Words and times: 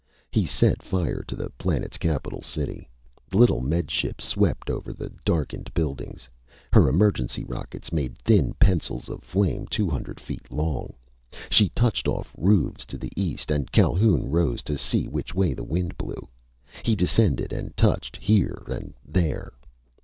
He 0.31 0.47
set 0.47 0.81
fire 0.81 1.23
to 1.27 1.35
the 1.35 1.51
planet's 1.59 1.99
capital 1.99 2.41
city. 2.41 2.89
The 3.29 3.37
little 3.37 3.61
Med 3.61 3.91
Ship 3.91 4.19
swept 4.19 4.67
over 4.71 4.93
the 4.93 5.11
darkened 5.23 5.71
buildings. 5.75 6.27
Her 6.73 6.89
emergency 6.89 7.43
rockets 7.43 7.91
made 7.91 8.17
thin 8.17 8.55
pencils 8.55 9.09
of 9.09 9.21
flame 9.21 9.67
two 9.67 9.91
hundred 9.91 10.19
feet 10.19 10.51
long. 10.51 10.93
She 11.51 11.69
touched 11.75 12.07
off 12.07 12.33
roofs 12.35 12.83
to 12.87 12.97
the 12.97 13.11
east, 13.15 13.51
and 13.51 13.71
Calhoun 13.71 14.31
rose 14.31 14.63
to 14.63 14.75
see 14.75 15.07
which 15.07 15.35
way 15.35 15.53
the 15.53 15.63
wind 15.63 15.95
blew. 15.99 16.27
He 16.81 16.95
descended 16.95 17.53
and 17.53 17.77
touched 17.77 18.15
here 18.17 18.63
and 18.69 18.95
there.... 19.05 19.53